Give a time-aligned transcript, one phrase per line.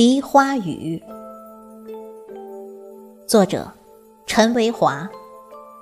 [0.00, 0.98] 梨花雨》，
[3.28, 3.70] 作者
[4.24, 5.06] 陈维华，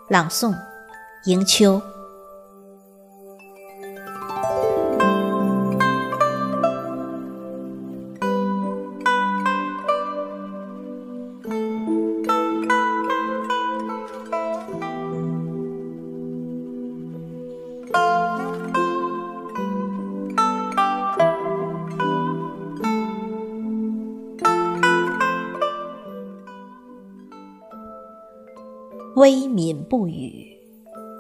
[0.09, 0.53] 朗诵
[1.27, 1.81] 迎秋。
[29.17, 30.47] 微泯不语，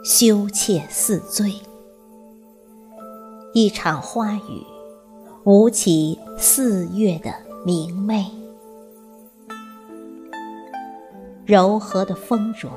[0.04, 1.52] 羞怯似醉。
[3.54, 4.64] 一场花雨，
[5.44, 8.26] 舞起四月的明媚。
[11.44, 12.70] 柔和的风中，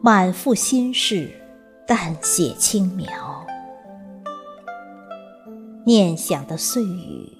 [0.00, 1.30] 满腹心事，
[1.86, 3.06] 淡写轻描。
[5.84, 7.30] 念想的碎语，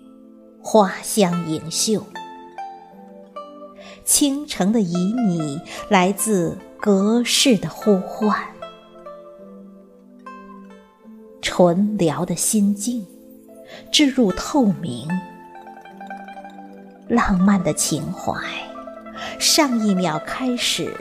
[0.61, 2.03] 花香盈袖。
[4.05, 6.57] 倾城的旖旎，来自。
[6.81, 8.39] 隔世的呼唤，
[11.41, 13.07] 纯聊的心境，
[13.91, 15.09] 置入透明，
[17.09, 18.39] 浪漫的情怀，
[19.39, 20.95] 上一秒开始，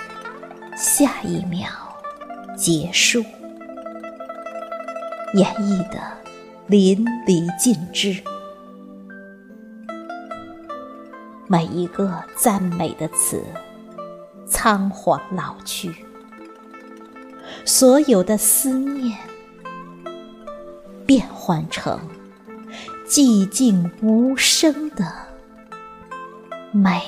[0.78, 1.68] 下一秒
[2.56, 3.22] 结束，
[5.34, 6.00] 演绎的
[6.68, 8.24] 淋漓尽致，
[11.48, 13.44] 每一个赞美的词。
[14.46, 15.92] 仓皇老去，
[17.66, 19.18] 所有的思念
[21.08, 22.00] 变换成
[23.08, 25.12] 寂静无声的
[26.72, 27.02] 美。